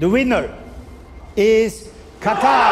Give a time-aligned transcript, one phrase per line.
[0.00, 0.44] The winner
[1.34, 2.70] is Qatar.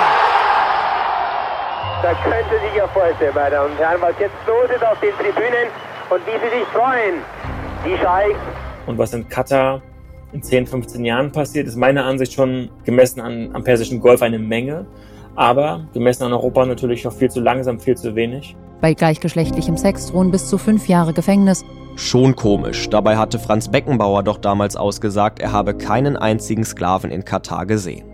[2.00, 5.00] Da können Sie sich ja vorstellen, meine Damen und Herren, was jetzt los ist auf
[5.00, 5.66] den Tribünen
[6.08, 7.16] und wie Sie sich freuen.
[7.84, 8.38] Die Scheichs.
[8.86, 9.82] Und was in Katar
[10.32, 14.38] in 10, 15 Jahren passiert, ist meiner Ansicht schon gemessen an, am Persischen Golf eine
[14.38, 14.86] Menge.
[15.34, 18.54] Aber gemessen an Europa natürlich noch viel zu langsam, viel zu wenig.
[18.80, 21.64] Bei gleichgeschlechtlichem Sex drohen bis zu fünf Jahre Gefängnis.
[21.96, 22.88] Schon komisch.
[22.91, 28.04] Dabei hatte Franz Beckenbauer doch damals ausgesagt, er habe keinen einzigen Sklaven in Katar gesehen.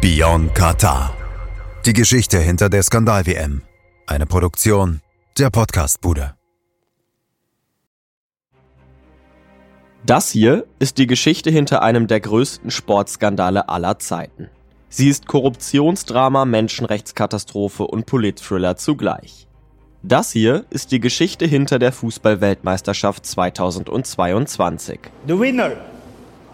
[0.00, 1.14] Beyond Katar.
[1.84, 3.62] Die Geschichte hinter der Skandal-WM.
[4.06, 5.00] Eine Produktion
[5.38, 6.34] der Podcast-Bude.
[10.06, 14.48] Das hier ist die Geschichte hinter einem der größten Sportskandale aller Zeiten.
[14.90, 19.46] Sie ist Korruptionsdrama, Menschenrechtskatastrophe und Politthriller zugleich.
[20.02, 24.98] Das hier ist die Geschichte hinter der Fußballweltmeisterschaft 2022.
[25.26, 25.72] The winner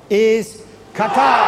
[0.08, 1.44] is Qatar.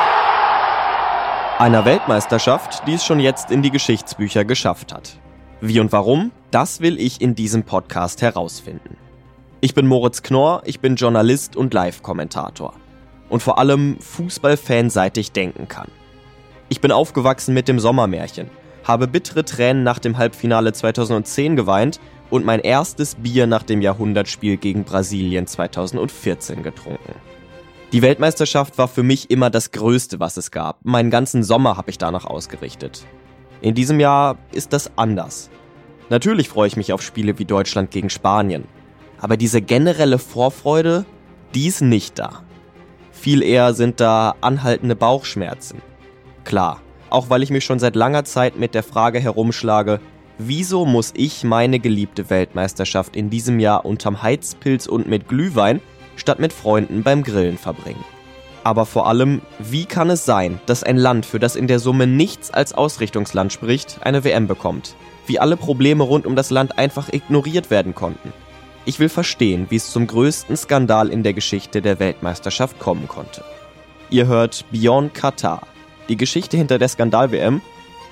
[1.58, 5.18] Einer Weltmeisterschaft, die es schon jetzt in die Geschichtsbücher geschafft hat.
[5.60, 8.96] Wie und warum, das will ich in diesem Podcast herausfinden.
[9.60, 12.74] Ich bin Moritz Knorr, ich bin Journalist und Live-Kommentator.
[13.28, 15.88] Und vor allem Fußballfan seit ich denken kann.
[16.68, 18.50] Ich bin aufgewachsen mit dem Sommermärchen,
[18.82, 24.56] habe bittere Tränen nach dem Halbfinale 2010 geweint und mein erstes Bier nach dem Jahrhundertspiel
[24.56, 27.14] gegen Brasilien 2014 getrunken.
[27.92, 30.84] Die Weltmeisterschaft war für mich immer das Größte, was es gab.
[30.84, 33.06] Meinen ganzen Sommer habe ich danach ausgerichtet.
[33.60, 35.50] In diesem Jahr ist das anders.
[36.08, 38.64] Natürlich freue ich mich auf Spiele wie Deutschland gegen Spanien.
[39.20, 41.04] Aber diese generelle Vorfreude,
[41.54, 42.42] die ist nicht da.
[43.12, 45.80] Viel eher sind da anhaltende Bauchschmerzen.
[46.46, 46.80] Klar,
[47.10, 49.98] auch weil ich mich schon seit langer Zeit mit der Frage herumschlage,
[50.38, 55.80] wieso muss ich meine geliebte Weltmeisterschaft in diesem Jahr unterm Heizpilz und mit Glühwein
[56.14, 58.04] statt mit Freunden beim Grillen verbringen?
[58.62, 62.06] Aber vor allem, wie kann es sein, dass ein Land, für das in der Summe
[62.06, 64.94] nichts als Ausrichtungsland spricht, eine WM bekommt?
[65.26, 68.32] Wie alle Probleme rund um das Land einfach ignoriert werden konnten?
[68.84, 73.42] Ich will verstehen, wie es zum größten Skandal in der Geschichte der Weltmeisterschaft kommen konnte.
[74.10, 75.66] Ihr hört Beyond Qatar,
[76.08, 77.60] die Geschichte hinter der Skandal-WM.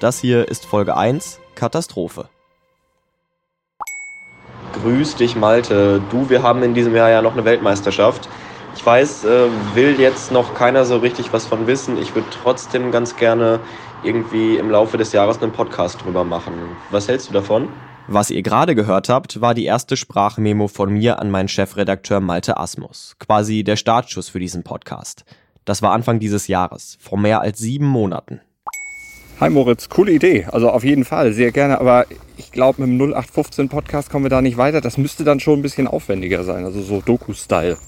[0.01, 2.29] Das hier ist Folge 1, Katastrophe.
[4.83, 6.03] Grüß dich, Malte.
[6.11, 8.29] Du, wir haben in diesem Jahr ja noch eine Weltmeisterschaft.
[8.77, 11.97] Ich weiß, äh, will jetzt noch keiner so richtig was von wissen.
[11.97, 13.61] Ich würde trotzdem ganz gerne
[14.03, 16.53] irgendwie im Laufe des Jahres einen Podcast drüber machen.
[16.91, 17.69] Was hältst du davon?
[18.07, 22.59] Was ihr gerade gehört habt, war die erste Sprachmemo von mir an meinen Chefredakteur Malte
[22.59, 23.17] Asmus.
[23.19, 25.25] Quasi der Startschuss für diesen Podcast.
[25.65, 28.41] Das war Anfang dieses Jahres, vor mehr als sieben Monaten.
[29.41, 30.47] Hi Moritz, coole Idee.
[30.53, 31.81] Also auf jeden Fall, sehr gerne.
[31.81, 32.05] Aber
[32.37, 34.83] ich glaube, mit dem 0815 Podcast kommen wir da nicht weiter.
[34.83, 37.79] Das müsste dann schon ein bisschen aufwendiger sein, also so Doku-Style.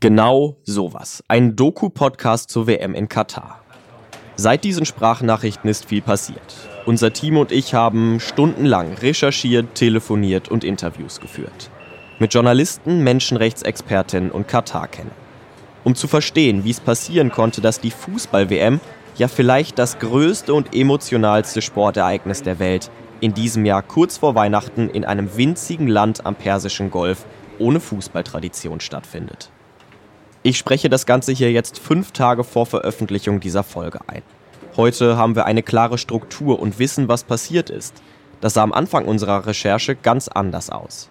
[0.00, 1.24] Genau sowas.
[1.26, 3.60] Ein Doku-Podcast zur WM in Katar.
[4.36, 6.54] Seit diesen Sprachnachrichten ist viel passiert.
[6.86, 11.70] Unser Team und ich haben stundenlang recherchiert, telefoniert und Interviews geführt.
[12.20, 15.27] Mit Journalisten, Menschenrechtsexpertinnen und Katar-Kennern.
[15.88, 18.78] Um zu verstehen, wie es passieren konnte, dass die Fußball-WM,
[19.16, 22.90] ja vielleicht das größte und emotionalste Sportereignis der Welt,
[23.20, 27.24] in diesem Jahr kurz vor Weihnachten in einem winzigen Land am Persischen Golf
[27.58, 29.50] ohne Fußballtradition stattfindet.
[30.42, 34.20] Ich spreche das Ganze hier jetzt fünf Tage vor Veröffentlichung dieser Folge ein.
[34.76, 37.94] Heute haben wir eine klare Struktur und wissen, was passiert ist.
[38.42, 41.08] Das sah am Anfang unserer Recherche ganz anders aus.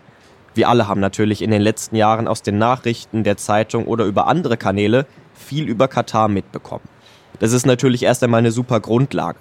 [0.58, 4.26] Wir alle haben natürlich in den letzten Jahren aus den Nachrichten, der Zeitung oder über
[4.26, 6.90] andere Kanäle viel über Katar mitbekommen.
[7.38, 9.38] Das ist natürlich erst einmal eine super Grundlage.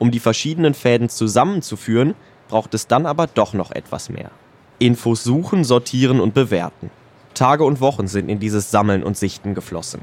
[0.00, 2.16] Um die verschiedenen Fäden zusammenzuführen,
[2.48, 4.32] braucht es dann aber doch noch etwas mehr.
[4.80, 6.90] Infos suchen, sortieren und bewerten.
[7.32, 10.00] Tage und Wochen sind in dieses Sammeln und Sichten geflossen.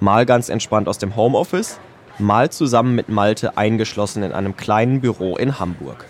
[0.00, 1.78] Mal ganz entspannt aus dem Homeoffice,
[2.18, 6.04] mal zusammen mit Malte eingeschlossen in einem kleinen Büro in Hamburg.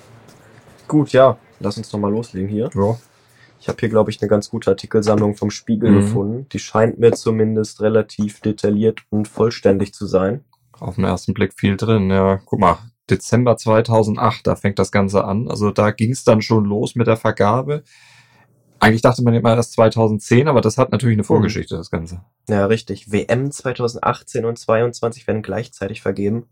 [0.89, 2.71] Gut, ja, lass uns doch mal loslegen hier.
[2.75, 2.97] Ja.
[3.65, 6.01] Ich habe hier, glaube ich, eine ganz gute Artikelsammlung vom Spiegel Mhm.
[6.01, 6.47] gefunden.
[6.53, 10.45] Die scheint mir zumindest relativ detailliert und vollständig zu sein.
[10.79, 12.11] Auf den ersten Blick viel drin.
[12.11, 12.77] Ja, guck mal,
[13.09, 15.49] Dezember 2008, da fängt das Ganze an.
[15.49, 17.85] Also da ging es dann schon los mit der Vergabe.
[18.81, 22.21] Eigentlich dachte man immer erst 2010, aber das hat natürlich eine Vorgeschichte, das Ganze.
[22.51, 23.11] Ja, richtig.
[23.11, 26.49] WM 2018 und 22 werden gleichzeitig vergeben.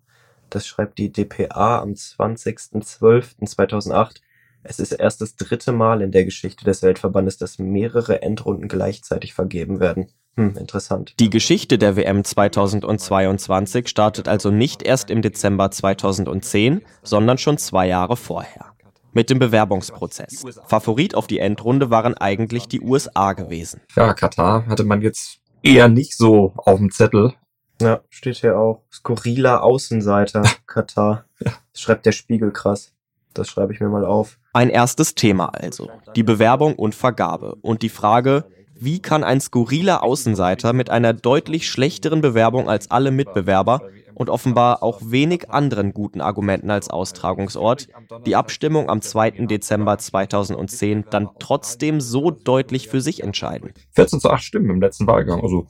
[0.49, 4.23] Das schreibt die DPA am 20.12.2008.
[4.65, 9.35] Es ist erst das dritte Mal in der Geschichte des Weltverbandes, dass mehrere Endrunden gleichzeitig
[9.35, 10.09] vergeben werden.
[10.37, 11.15] Hm, interessant.
[11.19, 17.87] Die Geschichte der WM 2022 startet also nicht erst im Dezember 2010, sondern schon zwei
[17.87, 18.73] Jahre vorher.
[19.13, 20.45] Mit dem Bewerbungsprozess.
[20.67, 23.83] Favorit auf die Endrunde waren eigentlich die USA gewesen.
[23.95, 27.35] Ja, Katar hatte man jetzt eher nicht so auf dem Zettel.
[27.83, 28.85] Ja, steht hier auch.
[28.91, 31.27] Skurriler Außenseiter, Katar.
[31.41, 32.95] Das schreibt der Spiegel krass.
[33.35, 34.39] Das schreibe ich mir mal auf.
[34.55, 35.89] Ein erstes Thema also.
[36.15, 37.57] Die Bewerbung und Vergabe.
[37.63, 38.45] Und die Frage,
[38.75, 43.81] wie kann ein skurriler Außenseiter mit einer deutlich schlechteren Bewerbung als alle Mitbewerber
[44.15, 47.89] und offenbar auch wenig anderen guten Argumenten als Austragungsort
[48.27, 49.47] die Abstimmung am 2.
[49.47, 53.73] Dezember 2010 dann trotzdem so deutlich für sich entscheiden?
[53.93, 55.41] 14 zu 8 Stimmen im letzten Wahlgang.
[55.41, 55.67] Also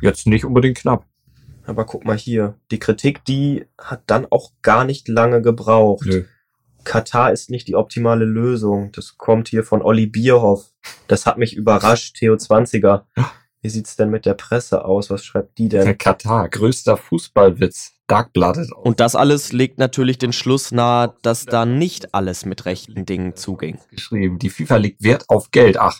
[0.00, 1.04] jetzt nicht unbedingt knapp.
[1.66, 6.06] Aber guck mal hier, die Kritik, die hat dann auch gar nicht lange gebraucht.
[6.06, 6.24] Nö.
[6.84, 8.92] Katar ist nicht die optimale Lösung.
[8.92, 10.72] Das kommt hier von Olli Bierhoff.
[11.08, 13.02] Das hat mich überrascht, Theo 20er.
[13.62, 15.08] Wie sieht's denn mit der Presse aus?
[15.08, 15.86] Was schreibt die denn?
[15.86, 17.92] Der Katar, größter Fußballwitz.
[18.06, 18.70] Darkblooded.
[18.72, 23.34] Und das alles legt natürlich den Schluss nahe, dass da nicht alles mit rechten Dingen
[23.36, 23.78] zuging.
[23.90, 24.38] Geschrieben.
[24.38, 25.78] Die FIFA legt Wert auf Geld.
[25.78, 25.98] Ach,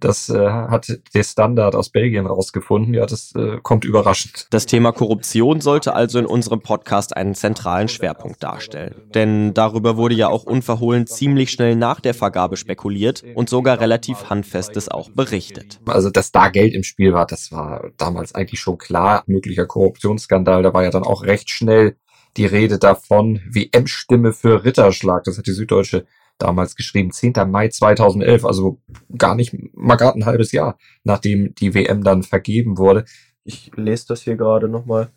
[0.00, 2.94] das äh, hat der Standard aus Belgien rausgefunden.
[2.94, 4.46] Ja, das äh, kommt überraschend.
[4.50, 8.94] Das Thema Korruption sollte also in unserem Podcast einen zentralen Schwerpunkt darstellen.
[9.14, 14.30] Denn darüber wurde ja auch unverhohlen ziemlich schnell nach der Vergabe spekuliert und sogar relativ
[14.30, 15.80] handfestes auch berichtet.
[15.86, 19.22] Also, dass da Geld im Spiel war, das war damals eigentlich schon klar.
[19.26, 21.96] Möglicher Korruptionsskandal, da war ja dann auch recht schnell
[22.36, 23.40] die Rede davon.
[23.50, 26.06] WM-Stimme für Ritterschlag, das hat die Süddeutsche
[26.38, 27.34] damals geschrieben, 10.
[27.48, 28.80] Mai 2011, also
[29.16, 33.04] gar nicht mal gerade ein halbes Jahr, nachdem die WM dann vergeben wurde.
[33.44, 35.10] Ich lese das hier gerade nochmal.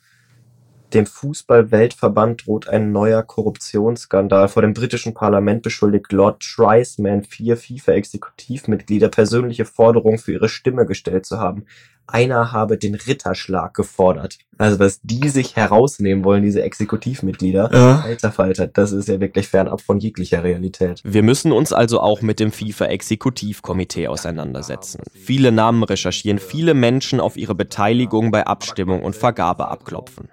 [0.93, 4.47] Dem Fußball-Weltverband droht ein neuer Korruptionsskandal.
[4.47, 11.25] Vor dem britischen Parlament beschuldigt Lord Triceman vier FIFA-Exekutivmitglieder persönliche Forderungen für ihre Stimme gestellt
[11.25, 11.65] zu haben.
[12.07, 14.37] Einer habe den Ritterschlag gefordert.
[14.57, 17.69] Also, dass die sich herausnehmen wollen, diese Exekutivmitglieder.
[17.73, 17.99] Ja.
[18.05, 21.01] Alter Falter, das ist ja wirklich fernab von jeglicher Realität.
[21.03, 25.01] Wir müssen uns also auch mit dem FIFA-Exekutivkomitee auseinandersetzen.
[25.13, 30.29] Viele Namen recherchieren, viele Menschen auf ihre Beteiligung bei Abstimmung und Vergabe abklopfen.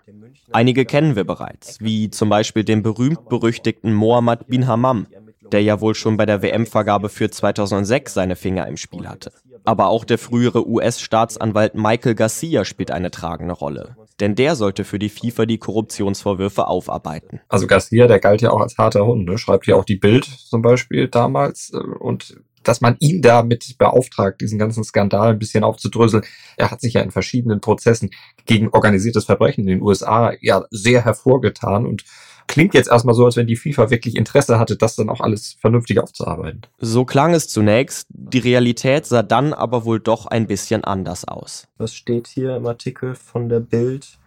[0.52, 5.06] Einige kennen wir bereits, wie zum Beispiel den berühmt-berüchtigten Mohammed bin Hammam,
[5.52, 9.32] der ja wohl schon bei der WM-Vergabe für 2006 seine Finger im Spiel hatte.
[9.64, 13.96] Aber auch der frühere US-Staatsanwalt Michael Garcia spielt eine tragende Rolle.
[14.18, 17.40] Denn der sollte für die FIFA die Korruptionsvorwürfe aufarbeiten.
[17.48, 19.38] Also Garcia, der galt ja auch als harter Hund, ne?
[19.38, 21.70] schreibt ja auch die Bild zum Beispiel damals.
[21.72, 26.24] äh, Und dass man ihn damit beauftragt, diesen ganzen Skandal ein bisschen aufzudröseln.
[26.56, 28.10] Er hat sich ja in verschiedenen Prozessen
[28.46, 32.04] gegen organisiertes Verbrechen in den USA ja sehr hervorgetan und
[32.46, 35.56] klingt jetzt erstmal so, als wenn die FIFA wirklich Interesse hatte, das dann auch alles
[35.60, 36.62] vernünftig aufzuarbeiten.
[36.78, 41.68] So klang es zunächst, die Realität sah dann aber wohl doch ein bisschen anders aus.
[41.78, 44.18] Was steht hier im Artikel von der Bild?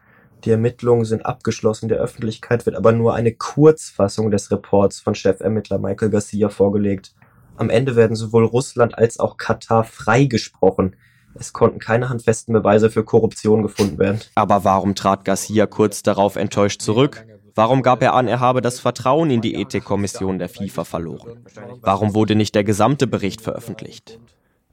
[0.44, 5.80] Die Ermittlungen sind abgeschlossen, der Öffentlichkeit wird aber nur eine Kurzfassung des Reports von Chefermittler
[5.80, 7.16] Michael Garcia vorgelegt.
[7.58, 10.96] Am Ende werden sowohl Russland als auch Katar freigesprochen.
[11.34, 14.22] Es konnten keine handfesten Beweise für Korruption gefunden werden.
[14.36, 17.26] Aber warum trat Garcia kurz darauf enttäuscht zurück?
[17.56, 21.46] Warum gab er an, er habe das Vertrauen in die Ethikkommission der FIFA verloren?
[21.82, 24.20] Warum wurde nicht der gesamte Bericht veröffentlicht?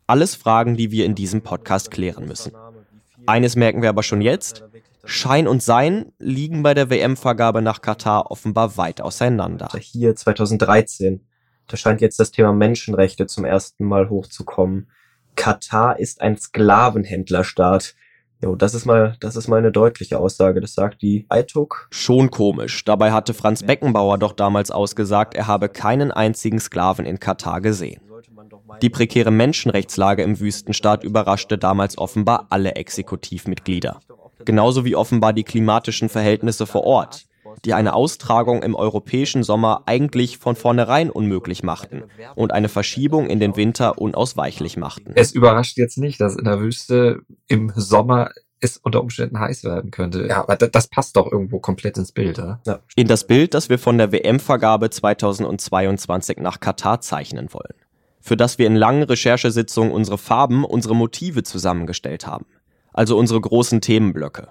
[0.08, 2.52] Alles Fragen, die wir in diesem Podcast klären müssen.
[3.24, 4.64] Eines merken wir aber schon jetzt.
[5.04, 9.68] Schein und Sein liegen bei der WM-Vergabe nach Katar offenbar weit auseinander.
[9.78, 11.24] Hier 2013.
[11.68, 14.90] Da scheint jetzt das Thema Menschenrechte zum ersten Mal hochzukommen.
[15.36, 17.94] Katar ist ein Sklavenhändlerstaat.
[18.42, 20.60] Jo, das ist mal, das ist mal eine deutliche Aussage.
[20.60, 21.86] Das sagt die ITUC.
[21.90, 22.84] Schon komisch.
[22.84, 28.00] Dabei hatte Franz Beckenbauer doch damals ausgesagt, er habe keinen einzigen Sklaven in Katar gesehen.
[28.82, 34.00] Die prekäre Menschenrechtslage im Wüstenstaat überraschte damals offenbar alle Exekutivmitglieder.
[34.44, 37.26] Genauso wie offenbar die klimatischen Verhältnisse vor Ort,
[37.64, 42.04] die eine Austragung im europäischen Sommer eigentlich von vornherein unmöglich machten
[42.34, 45.12] und eine Verschiebung in den Winter unausweichlich machten.
[45.14, 48.30] Es überrascht jetzt nicht, dass in der Wüste im Sommer
[48.64, 50.26] es unter Umständen heiß werden könnte.
[50.28, 52.60] Ja, aber da- das passt doch irgendwo komplett ins Bild, oder?
[52.94, 57.74] In das Bild, das wir von der WM-Vergabe 2022 nach Katar zeichnen wollen.
[58.20, 62.46] Für das wir in langen Recherchesitzungen unsere Farben, unsere Motive zusammengestellt haben.
[62.92, 64.48] Also unsere großen Themenblöcke.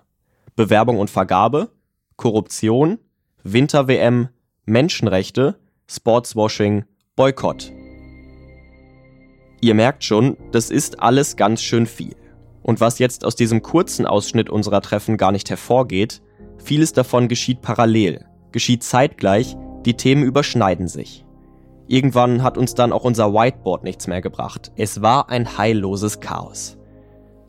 [0.58, 1.70] Bewerbung und Vergabe,
[2.22, 3.00] Korruption,
[3.42, 4.30] Winter-WM,
[4.66, 6.86] Menschenrechte, Sportswashing,
[7.16, 7.72] Boykott.
[9.60, 12.16] Ihr merkt schon, das ist alles ganz schön viel.
[12.62, 16.22] Und was jetzt aus diesem kurzen Ausschnitt unserer Treffen gar nicht hervorgeht,
[16.64, 21.26] vieles davon geschieht parallel, geschieht zeitgleich, die Themen überschneiden sich.
[21.88, 24.72] Irgendwann hat uns dann auch unser Whiteboard nichts mehr gebracht.
[24.76, 26.78] Es war ein heilloses Chaos.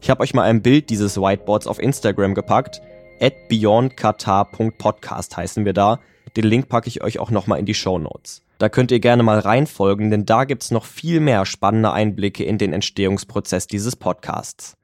[0.00, 2.80] Ich habe euch mal ein Bild dieses Whiteboards auf Instagram gepackt.
[3.22, 6.00] At beyondqatar.podcast heißen wir da.
[6.36, 8.42] Den Link packe ich euch auch nochmal in die Show Notes.
[8.58, 12.58] Da könnt ihr gerne mal reinfolgen, denn da gibt's noch viel mehr spannende Einblicke in
[12.58, 14.76] den Entstehungsprozess dieses Podcasts.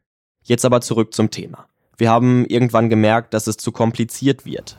[0.44, 1.66] Jetzt aber zurück zum Thema.
[1.96, 4.78] Wir haben irgendwann gemerkt, dass es zu kompliziert wird.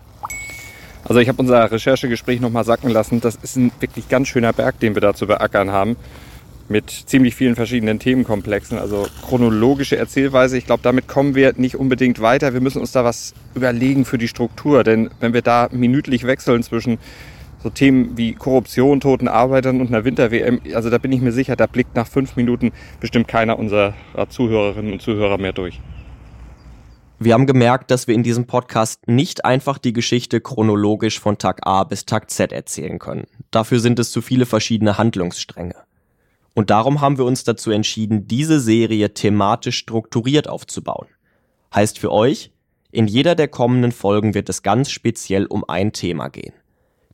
[1.04, 3.20] Also ich habe unser Recherchegespräch nochmal sacken lassen.
[3.20, 5.98] Das ist ein wirklich ganz schöner Berg, den wir da zu beackern haben.
[6.70, 8.78] Mit ziemlich vielen verschiedenen Themenkomplexen.
[8.78, 10.58] Also chronologische Erzählweise.
[10.58, 12.54] Ich glaube, damit kommen wir nicht unbedingt weiter.
[12.54, 14.84] Wir müssen uns da was überlegen für die Struktur.
[14.84, 17.00] Denn wenn wir da minütlich wechseln zwischen
[17.62, 21.56] so Themen wie Korruption, toten Arbeitern und einer Winter-WM, also da bin ich mir sicher,
[21.56, 23.96] da blickt nach fünf Minuten bestimmt keiner unserer
[24.30, 25.82] Zuhörerinnen und Zuhörer mehr durch.
[27.18, 31.68] Wir haben gemerkt, dass wir in diesem Podcast nicht einfach die Geschichte chronologisch von Tag
[31.68, 33.26] A bis Tag Z erzählen können.
[33.52, 35.76] Dafür sind es zu viele verschiedene Handlungsstränge.
[36.60, 41.08] Und darum haben wir uns dazu entschieden, diese Serie thematisch strukturiert aufzubauen.
[41.74, 42.52] Heißt für euch,
[42.92, 46.52] in jeder der kommenden Folgen wird es ganz speziell um ein Thema gehen.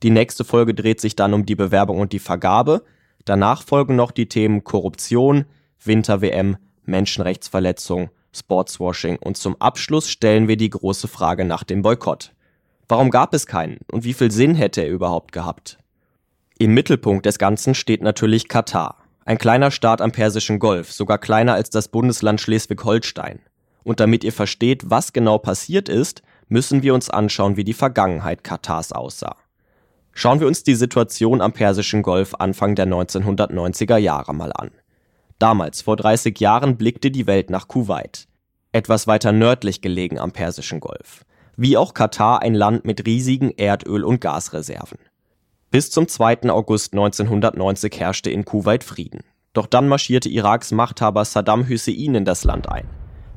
[0.02, 2.86] Die nächste Folge dreht sich dann um die Bewerbung und die Vergabe.
[3.24, 5.46] Danach folgen noch die Themen Korruption,
[5.84, 12.34] Winter-WM, Menschenrechtsverletzung, Sportswashing und zum Abschluss stellen wir die große Frage nach dem Boykott.
[12.88, 15.78] Warum gab es keinen und wie viel Sinn hätte er überhaupt gehabt?
[16.58, 21.56] Im Mittelpunkt des Ganzen steht natürlich Katar, ein kleiner Staat am Persischen Golf, sogar kleiner
[21.56, 23.40] als das Bundesland Schleswig-Holstein.
[23.84, 28.44] Und damit ihr versteht, was genau passiert ist, müssen wir uns anschauen, wie die Vergangenheit
[28.44, 29.36] Katars aussah.
[30.14, 34.72] Schauen wir uns die Situation am Persischen Golf Anfang der 1990er Jahre mal an.
[35.40, 38.28] Damals, vor 30 Jahren, blickte die Welt nach Kuwait,
[38.72, 41.26] etwas weiter nördlich gelegen am Persischen Golf.
[41.58, 45.00] Wie auch Katar ein Land mit riesigen Erdöl- und Gasreserven.
[45.76, 46.50] Bis zum 2.
[46.52, 49.26] August 1990 herrschte in Kuwait Frieden.
[49.52, 52.88] Doch dann marschierte Iraks Machthaber Saddam Hussein in das Land ein.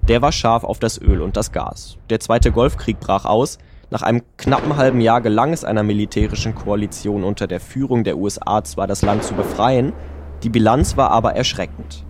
[0.07, 1.99] Der war scharf auf das Öl und das Gas.
[2.11, 3.59] Der zweite Golfkrieg brach aus,
[3.91, 8.63] nach einem knappen halben Jahr gelang es einer militärischen Koalition unter der Führung der USA
[8.63, 9.93] zwar das Land zu befreien,
[10.45, 12.05] die Bilanz war aber erschreckend.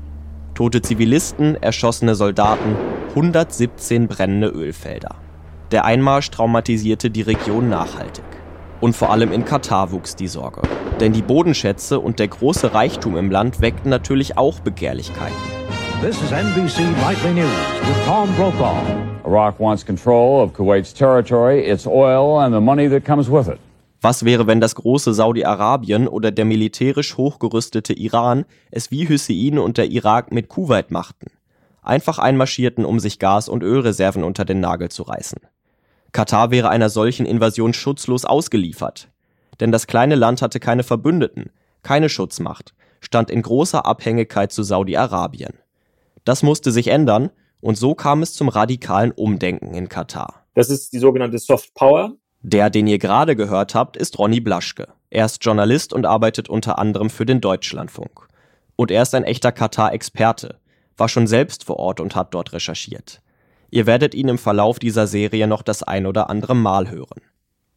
[0.53, 2.77] Tote Zivilisten, erschossene Soldaten,
[3.15, 5.15] 117 brennende Ölfelder.
[5.71, 8.38] Der Einmarsch traumatisierte die Region nachhaltig.
[8.81, 10.63] Und vor allem in Katar wuchs die Sorge.
[11.01, 15.37] Denn die Bodenschätze und der große Reichtum im Land weckten natürlich auch Begehrlichkeiten.
[16.01, 17.51] This is NBC Nightly News
[17.83, 18.77] with Tom Brokaw.
[19.25, 23.59] Iraq wants control of Kuwait's territory, its oil, and the money that comes with it.
[24.01, 29.77] Was wäre, wenn das große Saudi-Arabien oder der militärisch hochgerüstete Iran es wie Hussein und
[29.77, 31.27] der Irak mit Kuwait machten?
[31.83, 35.41] Einfach einmarschierten, um sich Gas- und Ölreserven unter den Nagel zu reißen.
[36.13, 39.09] Katar wäre einer solchen Invasion schutzlos ausgeliefert.
[39.61, 41.51] Denn das kleine Land hatte keine Verbündeten,
[41.83, 45.55] keine Schutzmacht, stand in großer Abhängigkeit zu Saudi-Arabien.
[46.25, 50.45] Das musste sich ändern und so kam es zum radikalen Umdenken in Katar.
[50.55, 52.13] Das ist die sogenannte Soft Power.
[52.41, 54.89] Der, den ihr gerade gehört habt, ist Ronny Blaschke.
[55.11, 58.29] Er ist Journalist und arbeitet unter anderem für den Deutschlandfunk.
[58.77, 60.59] Und er ist ein echter Katar-Experte,
[60.97, 63.21] war schon selbst vor Ort und hat dort recherchiert.
[63.71, 67.21] Ihr werdet ihn im Verlauf dieser Serie noch das ein oder andere Mal hören.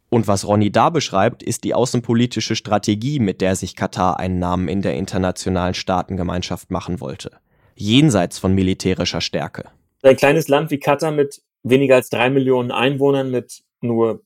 [0.10, 4.68] Und was Ronny da beschreibt, ist die außenpolitische Strategie, mit der sich Katar einen Namen
[4.68, 7.32] in der internationalen Staatengemeinschaft machen wollte.
[7.76, 9.70] Jenseits von militärischer Stärke.
[10.04, 14.24] Ein kleines Land wie Katar mit weniger als drei Millionen Einwohnern, mit nur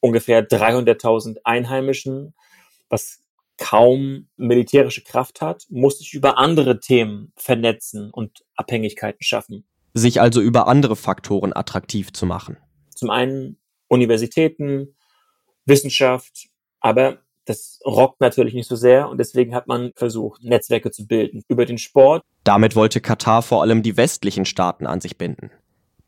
[0.00, 2.34] ungefähr 300.000 Einheimischen,
[2.88, 3.22] was
[3.56, 9.64] kaum militärische Kraft hat, muss sich über andere Themen vernetzen und Abhängigkeiten schaffen.
[9.94, 12.56] Sich also über andere Faktoren attraktiv zu machen.
[12.94, 13.58] Zum einen
[13.88, 14.96] Universitäten,
[15.66, 16.48] Wissenschaft,
[16.80, 21.42] aber das rockt natürlich nicht so sehr und deswegen hat man versucht, Netzwerke zu bilden
[21.48, 22.22] über den Sport.
[22.44, 25.50] Damit wollte Katar vor allem die westlichen Staaten an sich binden.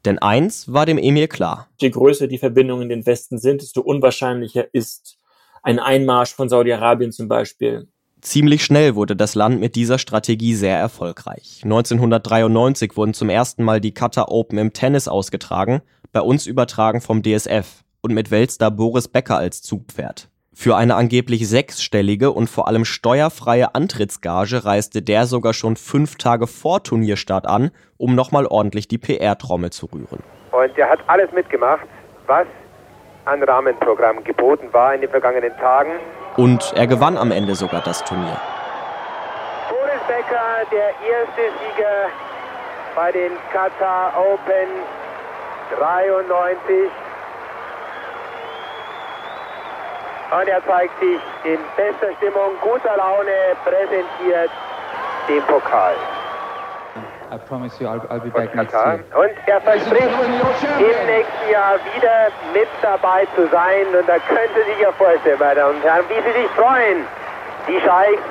[0.04, 1.68] Denn eins war dem Emir klar.
[1.80, 5.18] Je größer die Verbindungen in den Westen sind, desto unwahrscheinlicher ist
[5.62, 7.88] ein Einmarsch von Saudi-Arabien zum Beispiel.
[8.24, 11.60] Ziemlich schnell wurde das Land mit dieser Strategie sehr erfolgreich.
[11.62, 17.22] 1993 wurden zum ersten Mal die Qatar Open im Tennis ausgetragen, bei uns übertragen vom
[17.22, 20.30] DSF und mit Weltstar Boris Becker als Zugpferd.
[20.54, 26.46] Für eine angeblich sechsstellige und vor allem steuerfreie Antrittsgage reiste der sogar schon fünf Tage
[26.46, 30.22] vor Turnierstart an, um nochmal ordentlich die PR-Trommel zu rühren.
[30.50, 31.86] Und er hat alles mitgemacht,
[32.26, 32.46] was
[33.26, 35.90] an Rahmenprogramm geboten war in den vergangenen Tagen.
[36.36, 38.40] Und er gewann am Ende sogar das Turnier.
[39.68, 42.10] Boris Becker, der erste Sieger
[42.96, 44.68] bei den Qatar Open
[45.78, 46.90] 93.
[50.40, 54.50] Und er zeigt sich in bester Stimmung, guter Laune, präsentiert
[55.28, 55.94] den Pokal.
[57.30, 59.04] I promise you I'll, I'll be back next year.
[59.16, 63.86] Und er verspricht, im nächsten Jahr wieder mit dabei zu sein.
[63.98, 67.04] Und da können Sie sich ja vorstellen, meine Damen und Herren, wie Sie sich freuen,
[67.66, 68.22] die Scheichs,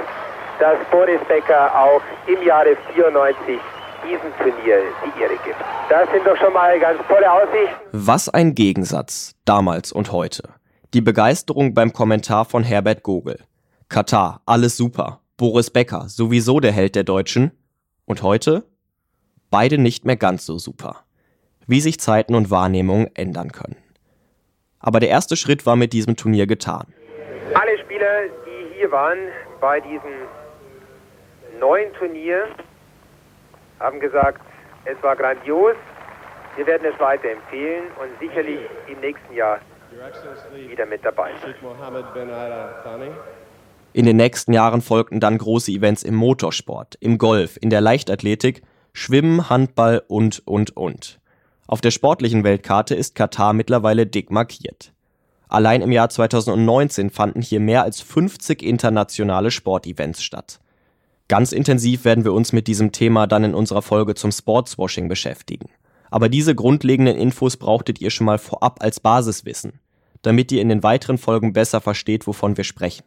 [0.59, 3.59] dass Boris Becker auch im Jahre 94
[4.05, 5.55] diesem Turnier die Ehre gibt.
[5.89, 7.75] Das sind doch schon mal ganz tolle Aussichten.
[7.91, 10.49] Was ein Gegensatz, damals und heute.
[10.93, 13.39] Die Begeisterung beim Kommentar von Herbert Gogel.
[13.89, 15.21] Katar, alles super.
[15.37, 17.51] Boris Becker, sowieso der Held der Deutschen.
[18.05, 18.63] Und heute?
[19.53, 21.03] Beide nicht mehr ganz so super.
[21.67, 23.75] Wie sich Zeiten und Wahrnehmungen ändern können.
[24.79, 26.91] Aber der erste Schritt war mit diesem Turnier getan.
[27.53, 29.19] Alle Spieler, die hier waren
[29.61, 30.11] bei diesem
[31.59, 32.47] neuen Turnier,
[33.79, 34.41] haben gesagt,
[34.85, 35.75] es war grandios.
[36.55, 39.59] Wir werden es weiterempfehlen und sicherlich im nächsten Jahr
[40.67, 43.11] wieder mit dabei sein.
[43.93, 48.63] In den nächsten Jahren folgten dann große Events im Motorsport, im Golf, in der Leichtathletik,
[48.93, 51.19] Schwimmen, Handball und, und, und.
[51.67, 54.93] Auf der sportlichen Weltkarte ist Katar mittlerweile dick markiert.
[55.47, 60.59] Allein im Jahr 2019 fanden hier mehr als 50 internationale Sportevents statt.
[61.27, 65.69] Ganz intensiv werden wir uns mit diesem Thema dann in unserer Folge zum Sportswashing beschäftigen.
[66.11, 69.79] Aber diese grundlegenden Infos brauchtet ihr schon mal vorab als Basiswissen,
[70.21, 73.05] damit ihr in den weiteren Folgen besser versteht, wovon wir sprechen.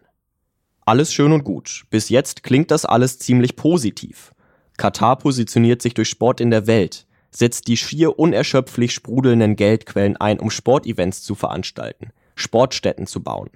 [0.85, 1.85] Alles schön und gut.
[1.91, 4.33] Bis jetzt klingt das alles ziemlich positiv.
[4.77, 10.41] Katar positioniert sich durch Sport in der Welt, setzt die schier unerschöpflich sprudelnden Geldquellen ein,
[10.41, 13.51] um Sportevents zu veranstalten, Sportstätten zu bauen.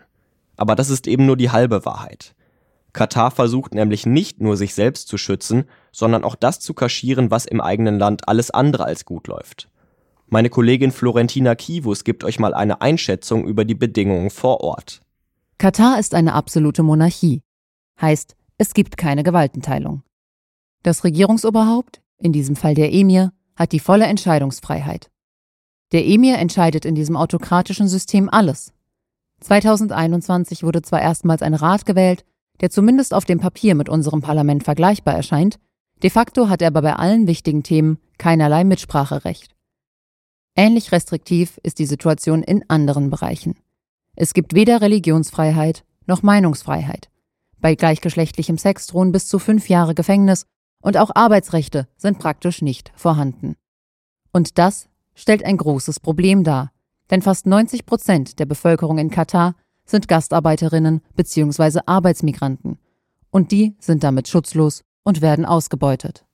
[0.57, 2.35] Aber das ist eben nur die halbe Wahrheit.
[2.93, 7.47] Katar versucht nämlich nicht nur sich selbst zu schützen, sondern auch das zu kaschieren, was
[7.47, 9.69] im eigenen Land alles andere als gut läuft.
[10.27, 15.01] Meine Kollegin Florentina Kivus gibt euch mal eine Einschätzung über die Bedingungen vor Ort.
[15.59, 17.43] Katar ist eine absolute Monarchie.
[18.01, 20.03] Heißt, es gibt keine Gewaltenteilung.
[20.83, 25.11] Das Regierungsoberhaupt, in diesem Fall der Emir, hat die volle Entscheidungsfreiheit.
[25.93, 28.73] Der Emir entscheidet in diesem autokratischen System alles.
[29.41, 32.25] 2021 wurde zwar erstmals ein Rat gewählt,
[32.61, 35.59] der zumindest auf dem Papier mit unserem Parlament vergleichbar erscheint,
[36.03, 39.55] de facto hat er aber bei allen wichtigen Themen keinerlei Mitspracherecht.
[40.57, 43.57] Ähnlich restriktiv ist die Situation in anderen Bereichen.
[44.17, 47.09] Es gibt weder Religionsfreiheit noch Meinungsfreiheit.
[47.61, 50.47] Bei gleichgeschlechtlichem Sex drohen bis zu fünf Jahre Gefängnis
[50.83, 53.57] und auch Arbeitsrechte sind praktisch nicht vorhanden.
[54.33, 56.71] Und das stellt ein großes Problem dar,
[57.11, 61.81] denn fast 90 Prozent der Bevölkerung in Katar sind Gastarbeiterinnen bzw.
[61.87, 62.79] Arbeitsmigranten.
[63.31, 66.25] Und die sind damit schutzlos und werden ausgebeutet.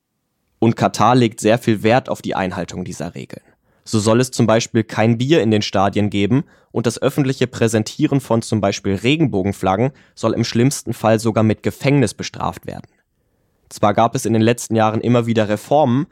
[0.58, 3.42] Und Katar legt sehr viel Wert auf die Einhaltung dieser Regeln.
[3.84, 8.20] So soll es zum Beispiel kein Bier in den Stadien geben und das öffentliche Präsentieren
[8.20, 12.86] von zum Beispiel Regenbogenflaggen soll im schlimmsten Fall sogar mit Gefängnis bestraft werden.
[13.68, 16.06] Zwar gab es in den letzten Jahren immer wieder Reformen,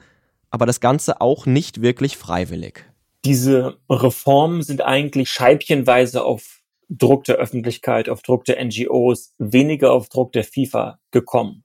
[0.51, 2.85] aber das Ganze auch nicht wirklich freiwillig.
[3.25, 10.09] Diese Reformen sind eigentlich scheibchenweise auf Druck der Öffentlichkeit, auf Druck der NGOs, weniger auf
[10.09, 11.65] Druck der FIFA gekommen.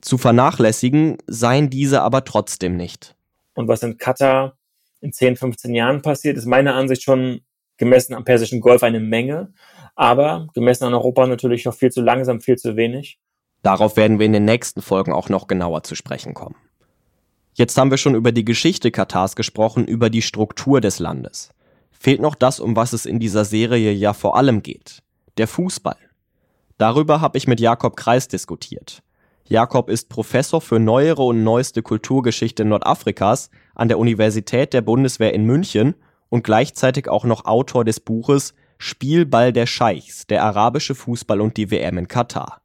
[0.00, 3.16] Zu vernachlässigen seien diese aber trotzdem nicht.
[3.54, 4.56] Und was in Katar
[5.00, 7.40] in 10, 15 Jahren passiert, ist meiner Ansicht schon
[7.76, 9.52] gemessen am Persischen Golf eine Menge,
[9.96, 13.18] aber gemessen an Europa natürlich noch viel zu langsam, viel zu wenig.
[13.62, 16.56] Darauf werden wir in den nächsten Folgen auch noch genauer zu sprechen kommen.
[17.54, 21.50] Jetzt haben wir schon über die Geschichte Katars gesprochen, über die Struktur des Landes
[21.98, 25.02] fehlt noch das, um was es in dieser Serie ja vor allem geht.
[25.36, 25.96] Der Fußball.
[26.78, 29.02] Darüber habe ich mit Jakob Kreis diskutiert.
[29.46, 35.44] Jakob ist Professor für neuere und neueste Kulturgeschichte Nordafrikas an der Universität der Bundeswehr in
[35.44, 35.94] München
[36.28, 41.70] und gleichzeitig auch noch Autor des Buches Spielball der Scheichs, der arabische Fußball und die
[41.70, 42.60] WM in Katar.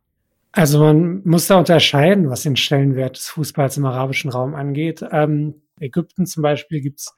[0.56, 5.04] Also man muss da unterscheiden, was den Stellenwert des Fußballs im arabischen Raum angeht.
[5.12, 7.16] Ähm, Ägypten zum Beispiel gibt's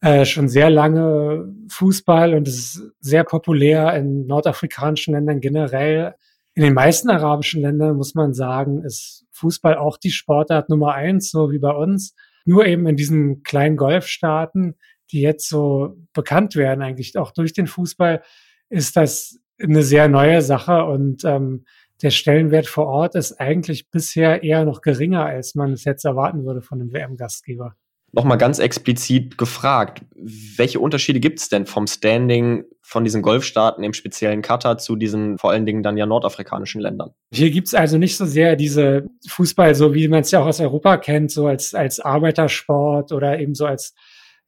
[0.00, 6.14] äh, schon sehr lange Fußball und es ist sehr populär in nordafrikanischen Ländern generell.
[6.54, 11.30] In den meisten arabischen Ländern muss man sagen, ist Fußball auch die Sportart Nummer eins,
[11.30, 12.14] so wie bei uns.
[12.46, 14.76] Nur eben in diesen kleinen Golfstaaten,
[15.12, 18.22] die jetzt so bekannt werden, eigentlich auch durch den Fußball,
[18.70, 21.66] ist das eine sehr neue Sache und ähm,
[22.02, 26.44] der Stellenwert vor Ort ist eigentlich bisher eher noch geringer, als man es jetzt erwarten
[26.44, 27.76] würde von einem WM-Gastgeber
[28.16, 33.92] nochmal ganz explizit gefragt, welche Unterschiede gibt es denn vom Standing von diesen Golfstaaten, im
[33.92, 37.10] speziellen Katar, zu diesen vor allen Dingen dann ja nordafrikanischen Ländern?
[37.32, 40.46] Hier gibt es also nicht so sehr diese Fußball, so wie man es ja auch
[40.46, 43.94] aus Europa kennt, so als, als Arbeitersport oder eben so als,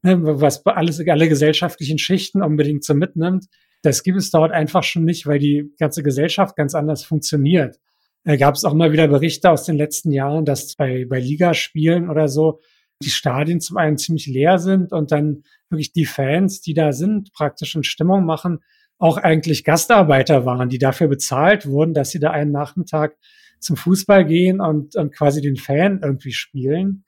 [0.02, 3.46] ne, was alles, alle gesellschaftlichen Schichten unbedingt so mitnimmt.
[3.82, 7.78] Das gibt es dort einfach schon nicht, weil die ganze Gesellschaft ganz anders funktioniert.
[8.24, 12.10] Da gab es auch mal wieder Berichte aus den letzten Jahren, dass bei, bei Ligaspielen
[12.10, 12.60] oder so
[13.02, 17.32] die Stadien zum einen ziemlich leer sind und dann wirklich die Fans, die da sind,
[17.32, 18.58] praktisch in Stimmung machen,
[18.98, 23.16] auch eigentlich Gastarbeiter waren, die dafür bezahlt wurden, dass sie da einen Nachmittag
[23.60, 27.04] zum Fußball gehen und, und quasi den Fan irgendwie spielen.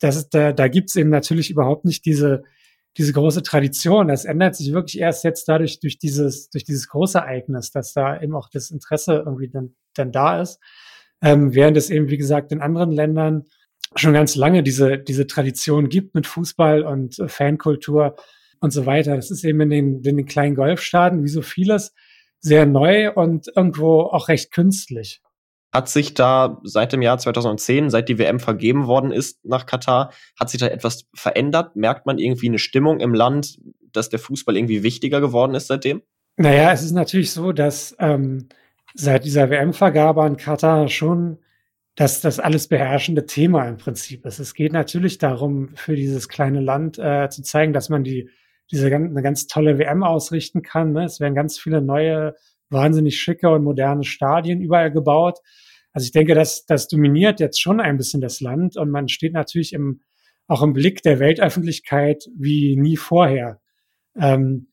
[0.00, 2.44] das ist, da, da gibt es eben natürlich überhaupt nicht diese,
[2.96, 4.08] diese große Tradition.
[4.08, 8.20] Das ändert sich wirklich erst jetzt dadurch, durch dieses, durch dieses große Ereignis, dass da
[8.20, 10.60] eben auch das Interesse irgendwie dann, dann da ist.
[11.22, 13.44] Ähm, während es eben, wie gesagt, in anderen Ländern
[13.96, 18.16] schon ganz lange diese, diese Tradition gibt mit Fußball und äh, Fankultur
[18.60, 19.16] und so weiter.
[19.16, 21.92] Das ist eben in den, in den kleinen Golfstaaten, wie so vieles,
[22.40, 25.22] sehr neu und irgendwo auch recht künstlich.
[25.74, 30.12] Hat sich da seit dem Jahr 2010, seit die WM vergeben worden ist nach Katar,
[30.38, 31.74] hat sich da etwas verändert?
[31.74, 33.58] Merkt man irgendwie eine Stimmung im Land,
[33.92, 36.02] dass der Fußball irgendwie wichtiger geworden ist seitdem?
[36.36, 38.48] Naja, es ist natürlich so, dass ähm,
[38.94, 41.38] seit dieser WM-Vergabe an Katar schon
[41.96, 44.38] das, das alles beherrschende Thema im Prinzip ist.
[44.38, 48.30] Es geht natürlich darum, für dieses kleine Land äh, zu zeigen, dass man die,
[48.70, 50.92] diese eine ganz tolle WM ausrichten kann.
[50.92, 51.04] Ne?
[51.04, 52.36] Es werden ganz viele neue,
[52.70, 55.40] wahnsinnig schicke und moderne Stadien überall gebaut.
[55.94, 59.32] Also ich denke, das, das dominiert jetzt schon ein bisschen das Land und man steht
[59.32, 60.02] natürlich im,
[60.48, 63.60] auch im Blick der Weltöffentlichkeit wie nie vorher.
[64.16, 64.68] Ähm,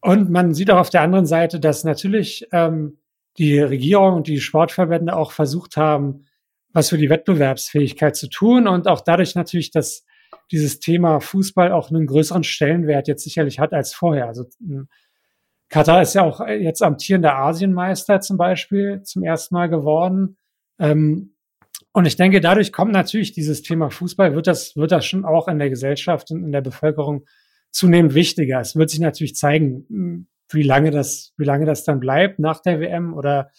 [0.00, 2.98] und man sieht auch auf der anderen Seite, dass natürlich ähm,
[3.38, 6.26] die Regierung und die Sportverbände auch versucht haben,
[6.72, 10.04] was für die Wettbewerbsfähigkeit zu tun und auch dadurch natürlich, dass
[10.50, 14.26] dieses Thema Fußball auch einen größeren Stellenwert jetzt sicherlich hat als vorher.
[14.26, 14.46] Also
[15.72, 20.36] Katar ist ja auch jetzt amtierender Asienmeister zum Beispiel zum ersten Mal geworden.
[20.78, 21.34] Ähm,
[21.92, 25.48] und ich denke, dadurch kommt natürlich dieses Thema Fußball, wird das, wird das schon auch
[25.48, 27.24] in der Gesellschaft und in der Bevölkerung
[27.70, 28.60] zunehmend wichtiger.
[28.60, 32.78] Es wird sich natürlich zeigen, wie lange das, wie lange das dann bleibt nach der
[32.78, 33.50] WM oder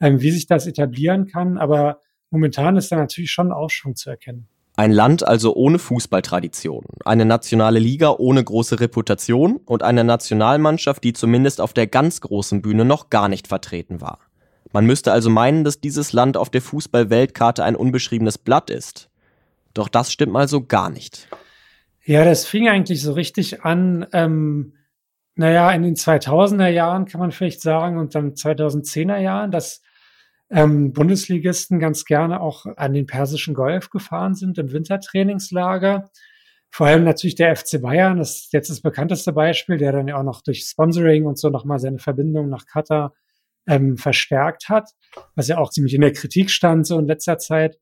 [0.00, 1.56] ähm, wie sich das etablieren kann.
[1.56, 4.48] Aber momentan ist da natürlich schon Aufschwung zu erkennen.
[4.76, 11.12] Ein Land also ohne Fußballtradition, eine nationale Liga ohne große Reputation und eine Nationalmannschaft, die
[11.12, 14.18] zumindest auf der ganz großen Bühne noch gar nicht vertreten war.
[14.72, 19.08] Man müsste also meinen, dass dieses Land auf der Fußball-Weltkarte ein unbeschriebenes Blatt ist.
[19.74, 21.28] Doch das stimmt mal so gar nicht.
[22.04, 24.72] Ja, das fing eigentlich so richtig an, ähm,
[25.36, 29.82] naja, in den 2000er Jahren kann man vielleicht sagen und dann 2010er Jahren, dass
[30.50, 36.10] ähm, Bundesligisten ganz gerne auch an den Persischen Golf gefahren sind im Wintertrainingslager.
[36.70, 40.16] Vor allem natürlich der FC Bayern, das ist jetzt das bekannteste Beispiel, der dann ja
[40.16, 43.14] auch noch durch Sponsoring und so nochmal seine Verbindung nach Katar
[43.66, 44.90] ähm, verstärkt hat,
[45.34, 47.78] was ja auch ziemlich in der Kritik stand so in letzter Zeit.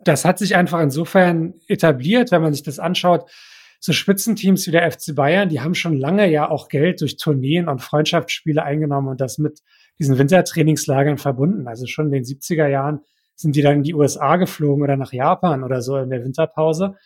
[0.00, 3.30] Das hat sich einfach insofern etabliert, wenn man sich das anschaut.
[3.78, 7.68] So Spitzenteams wie der FC Bayern, die haben schon lange ja auch Geld durch Tourneen
[7.68, 9.60] und Freundschaftsspiele eingenommen und das mit
[9.98, 11.68] diesen Wintertrainingslagern verbunden.
[11.68, 13.00] Also schon in den 70er Jahren
[13.34, 16.96] sind die dann in die USA geflogen oder nach Japan oder so in der Winterpause.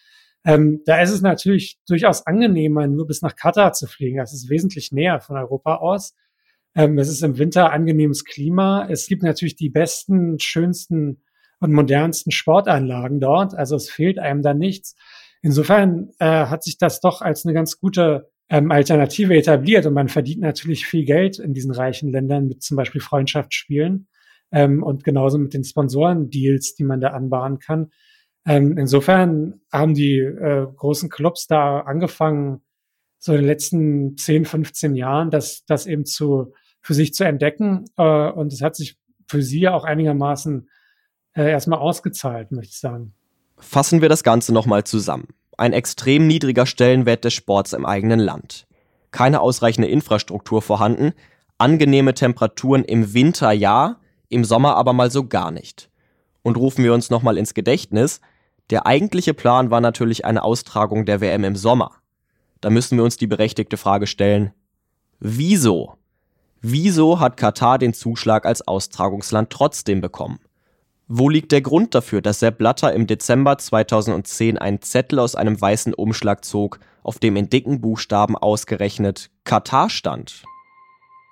[0.45, 4.19] Ähm, da ist es natürlich durchaus angenehmer, nur bis nach Katar zu fliegen.
[4.19, 6.15] Das ist wesentlich näher von Europa aus.
[6.75, 8.87] Ähm, es ist im Winter angenehmes Klima.
[8.89, 11.23] Es gibt natürlich die besten, schönsten
[11.59, 13.55] und modernsten Sportanlagen dort.
[13.55, 14.95] Also es fehlt einem da nichts.
[15.43, 20.09] Insofern äh, hat sich das doch als eine ganz gute ähm, Alternative etabliert und man
[20.09, 24.09] verdient natürlich viel Geld in diesen reichen Ländern mit zum Beispiel Freundschaftsspielen
[24.53, 27.91] ähm, und genauso mit den Sponsorendeals, die man da anbahnen kann.
[28.47, 32.63] Ähm, insofern haben die äh, großen Clubs da angefangen,
[33.19, 37.87] so in den letzten 10, 15 Jahren, das, das eben zu, für sich zu entdecken.
[37.97, 40.69] Äh, und es hat sich für sie auch einigermaßen
[41.35, 43.15] äh, erstmal ausgezahlt, möchte ich sagen.
[43.59, 48.67] Fassen wir das Ganze nochmal zusammen ein extrem niedriger Stellenwert des Sports im eigenen Land.
[49.11, 51.13] Keine ausreichende Infrastruktur vorhanden,
[51.59, 53.97] angenehme Temperaturen im Winter ja,
[54.29, 55.89] im Sommer aber mal so gar nicht.
[56.43, 58.21] Und rufen wir uns nochmal ins Gedächtnis,
[58.71, 61.93] der eigentliche Plan war natürlich eine Austragung der WM im Sommer.
[62.61, 64.53] Da müssen wir uns die berechtigte Frage stellen,
[65.21, 65.95] wieso?
[66.61, 70.41] Wieso hat Katar den Zuschlag als Austragungsland trotzdem bekommen?
[71.09, 75.61] Wo liegt der Grund dafür, dass Sepp Blatter im Dezember 2010 einen Zettel aus einem
[75.61, 80.43] weißen Umschlag zog, auf dem in dicken Buchstaben ausgerechnet Katar stand?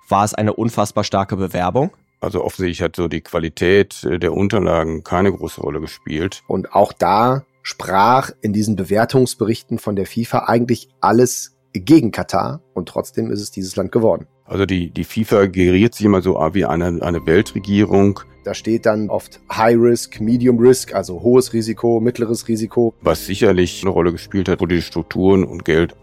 [0.07, 1.91] War es eine unfassbar starke Bewerbung?
[2.21, 6.41] Also offensichtlich hat so die Qualität äh, der Unterlagen keine große Rolle gespielt.
[6.47, 12.87] Und auch da sprach in diesen Bewertungsberichten von der FIFA eigentlich alles gegen Katar und
[12.87, 14.27] trotzdem ist es dieses Land geworden.
[14.45, 19.09] Also die, die FIFA geriert sich immer so wie eine, eine Weltregierung, da steht dann
[19.09, 22.93] oft High Risk, Medium Risk, also hohes Risiko, mittleres Risiko.
[23.01, 25.95] Was sicherlich eine Rolle gespielt hat, wurde die Strukturen und Geld.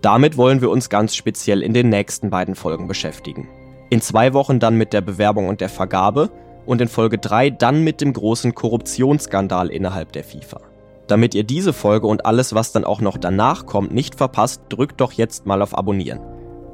[0.00, 3.48] Damit wollen wir uns ganz speziell in den nächsten beiden Folgen beschäftigen.
[3.90, 6.30] In zwei Wochen dann mit der Bewerbung und der Vergabe
[6.66, 10.60] und in Folge 3 dann mit dem großen Korruptionsskandal innerhalb der FIFA.
[11.08, 15.00] Damit ihr diese Folge und alles, was dann auch noch danach kommt, nicht verpasst, drückt
[15.00, 16.20] doch jetzt mal auf Abonnieren.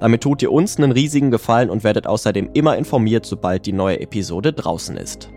[0.05, 4.01] Damit tut ihr uns einen riesigen Gefallen und werdet außerdem immer informiert, sobald die neue
[4.01, 5.31] Episode draußen ist.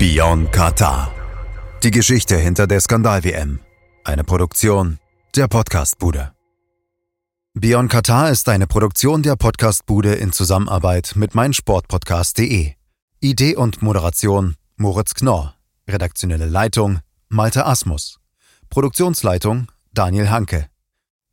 [0.00, 1.14] Beyond Qatar.
[1.84, 3.60] Die Geschichte hinter der Skandal-WM.
[4.02, 4.98] Eine Produktion
[5.36, 6.32] der Podcastbude.
[7.54, 12.72] Beyond Qatar ist eine Produktion der Podcastbude in Zusammenarbeit mit meinsportpodcast.de.
[13.20, 15.54] Idee und Moderation Moritz Knorr.
[15.88, 16.98] Redaktionelle Leitung
[17.28, 18.18] Malte Asmus.
[18.68, 20.68] Produktionsleitung Daniel Hanke.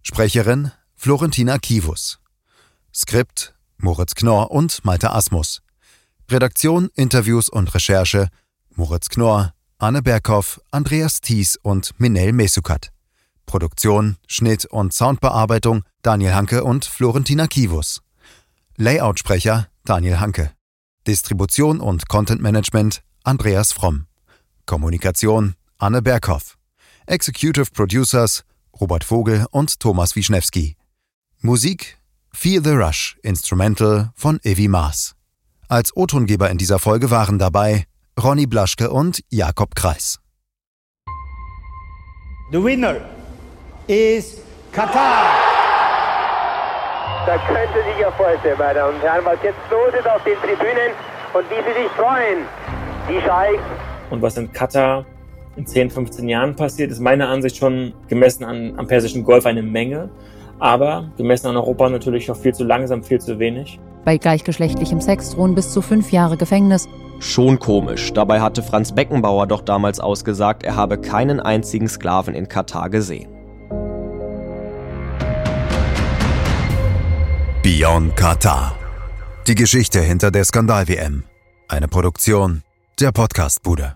[0.04, 2.19] Sprecherin Florentina Kivus.
[2.93, 5.62] Skript Moritz Knorr und Malte Asmus.
[6.32, 8.30] Redaktion, Interviews und Recherche
[8.69, 12.93] Moritz Knorr, Anne Berghoff, Andreas Thies und Minel Mesukat.
[13.45, 18.02] Produktion, Schnitt und Soundbearbeitung Daniel Hanke und Florentina Kivus.
[18.78, 20.52] Layoutsprecher Daniel Hanke.
[21.06, 24.08] Distribution und Content Management Andreas Fromm.
[24.65, 26.58] Kommunikation Anne Berghoff.
[27.08, 28.45] Executive Producers
[28.79, 30.75] Robert Vogel und Thomas Wischnewski.
[31.41, 31.97] Musik
[32.31, 35.15] Feel the Rush Instrumental von Evi Maas.
[35.67, 37.86] Als O-Tongeber in dieser Folge waren dabei
[38.21, 40.19] Ronny Blaschke und Jakob Kreis.
[42.51, 42.95] The winner
[43.88, 45.25] is Qatar.
[47.25, 50.23] Da können Sie sich ja vorstellen, meine Damen und Herren, was jetzt los ist auf
[50.23, 50.91] den Tribünen
[51.33, 52.45] und wie Sie sich freuen.
[53.07, 53.63] Die Scheichs.
[54.09, 55.05] Und was in Katar
[55.56, 59.63] in 10, 15 Jahren passiert, ist meiner Ansicht schon gemessen an, am Persischen Golf eine
[59.63, 60.10] Menge.
[60.60, 63.80] Aber gemessen an Europa natürlich noch viel zu langsam, viel zu wenig.
[64.06, 66.88] Bei gleichgeschlechtlichem Sex drohen bis zu fünf Jahre Gefängnis.
[67.20, 68.12] Schon komisch.
[68.13, 73.30] Dabei hatte Franz Beckenbauer doch damals ausgesagt, er habe keinen einzigen Sklaven in Katar gesehen.
[77.63, 78.76] Beyond Qatar.
[79.48, 81.24] Die Geschichte hinter der Skandal-WM.
[81.70, 82.63] Eine Produktion
[83.00, 83.96] der Podcastbude.